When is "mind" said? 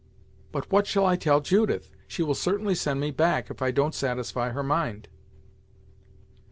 4.63-5.09